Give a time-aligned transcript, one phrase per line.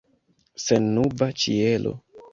[0.63, 1.97] Sennuba ĉielo.